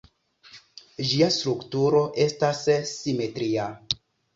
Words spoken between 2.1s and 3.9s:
estas simetria.